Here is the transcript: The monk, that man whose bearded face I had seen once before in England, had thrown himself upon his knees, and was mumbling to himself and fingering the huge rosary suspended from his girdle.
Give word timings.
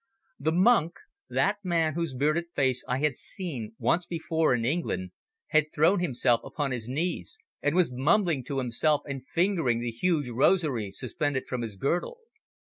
The 0.39 0.51
monk, 0.51 0.95
that 1.29 1.57
man 1.63 1.93
whose 1.93 2.15
bearded 2.15 2.45
face 2.55 2.83
I 2.87 2.97
had 2.97 3.13
seen 3.13 3.75
once 3.77 4.07
before 4.07 4.55
in 4.55 4.65
England, 4.65 5.11
had 5.49 5.71
thrown 5.71 5.99
himself 5.99 6.41
upon 6.43 6.71
his 6.71 6.89
knees, 6.89 7.37
and 7.61 7.75
was 7.75 7.91
mumbling 7.91 8.43
to 8.45 8.57
himself 8.57 9.01
and 9.05 9.21
fingering 9.27 9.79
the 9.79 9.91
huge 9.91 10.27
rosary 10.29 10.89
suspended 10.89 11.45
from 11.45 11.61
his 11.61 11.75
girdle. 11.75 12.17